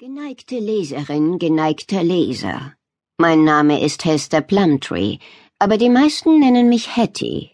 [0.00, 2.74] Geneigte Leserin, geneigter Leser.
[3.16, 5.18] Mein Name ist Hester Plumtree,
[5.60, 7.52] aber die meisten nennen mich Hetty.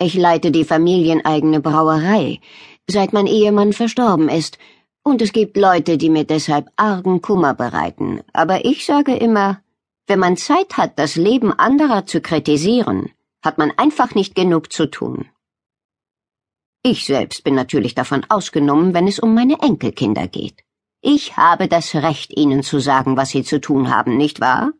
[0.00, 2.40] Ich leite die familieneigene Brauerei,
[2.86, 4.56] seit mein Ehemann verstorben ist,
[5.02, 9.60] und es gibt Leute, die mir deshalb argen Kummer bereiten, aber ich sage immer,
[10.06, 13.10] wenn man Zeit hat, das Leben anderer zu kritisieren,
[13.42, 15.28] hat man einfach nicht genug zu tun.
[16.82, 20.64] Ich selbst bin natürlich davon ausgenommen, wenn es um meine Enkelkinder geht.
[21.06, 24.72] Ich habe das Recht, Ihnen zu sagen, was Sie zu tun haben, nicht wahr?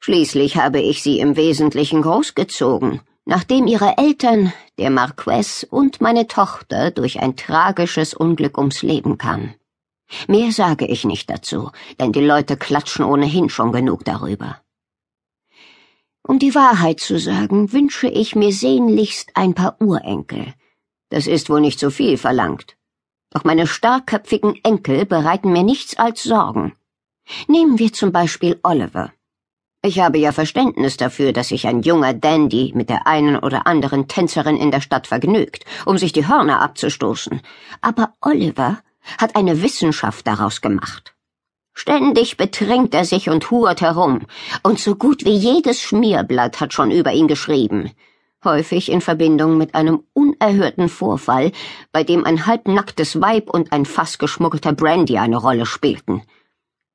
[0.00, 6.90] Schließlich habe ich Sie im Wesentlichen großgezogen, nachdem Ihre Eltern, der Marquess und meine Tochter
[6.90, 9.54] durch ein tragisches Unglück ums Leben kamen.
[10.26, 14.60] Mehr sage ich nicht dazu, denn die Leute klatschen ohnehin schon genug darüber.
[16.26, 20.52] Um die Wahrheit zu sagen, wünsche ich mir sehnlichst ein paar Urenkel.
[21.10, 22.76] Das ist wohl nicht so viel verlangt.
[23.34, 26.72] Doch meine starkköpfigen Enkel bereiten mir nichts als Sorgen.
[27.48, 29.12] Nehmen wir zum Beispiel Oliver.
[29.82, 34.06] Ich habe ja Verständnis dafür, dass sich ein junger Dandy mit der einen oder anderen
[34.06, 37.42] Tänzerin in der Stadt vergnügt, um sich die Hörner abzustoßen.
[37.80, 38.78] Aber Oliver
[39.18, 41.14] hat eine Wissenschaft daraus gemacht.
[41.74, 44.26] Ständig betrinkt er sich und hurt herum,
[44.62, 47.90] und so gut wie jedes Schmierblatt hat schon über ihn geschrieben
[48.44, 51.52] häufig in Verbindung mit einem unerhörten Vorfall,
[51.92, 56.22] bei dem ein halbnacktes Weib und ein Fass geschmuggelter Brandy eine Rolle spielten.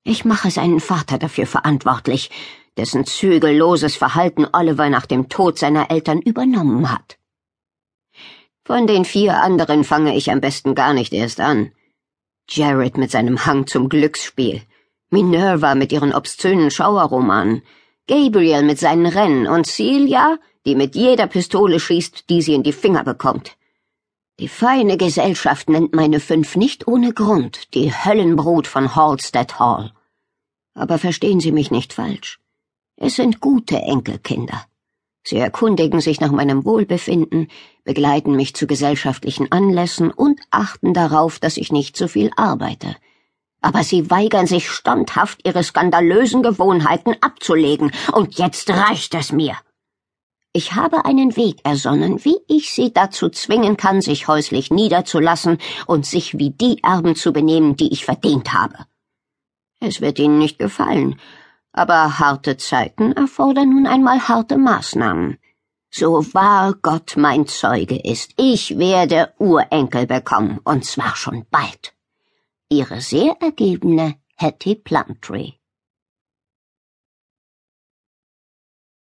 [0.03, 2.30] Ich mache seinen Vater dafür verantwortlich,
[2.78, 7.17] dessen zügelloses Verhalten Oliver nach dem Tod seiner Eltern übernommen hat.
[8.63, 11.72] Von den vier anderen fange ich am besten gar nicht erst an.
[12.47, 14.61] Jared mit seinem Hang zum Glücksspiel,
[15.09, 17.63] Minerva mit ihren obszönen Schauerromanen,
[18.09, 20.25] Gabriel mit seinen Rennen und Celia
[20.65, 23.57] die mit jeder Pistole schießt, die sie in die Finger bekommt.
[24.39, 29.91] Die feine Gesellschaft nennt meine fünf nicht ohne Grund die Höllenbrut von Halstead Hall.
[30.73, 32.39] Aber verstehen Sie mich nicht falsch.
[32.95, 34.63] Es sind gute Enkelkinder.
[35.23, 37.47] Sie erkundigen sich nach meinem Wohlbefinden,
[37.84, 42.95] begleiten mich zu gesellschaftlichen Anlässen und achten darauf, dass ich nicht zu viel arbeite.
[43.62, 49.56] Aber sie weigern sich standhaft, ihre skandalösen Gewohnheiten abzulegen, und jetzt reicht es mir.
[50.52, 56.08] Ich habe einen Weg ersonnen, wie ich sie dazu zwingen kann, sich häuslich niederzulassen und
[56.08, 58.86] sich wie die Erben zu benehmen, die ich verdient habe.
[59.80, 61.20] Es wird Ihnen nicht gefallen,
[61.72, 65.38] aber harte Zeiten erfordern nun einmal harte Maßnahmen.
[65.91, 71.94] So wahr Gott mein Zeuge ist, ich werde Urenkel bekommen, und zwar schon bald.
[72.72, 75.53] Ihre sehr ergebene Hetty Plumtree.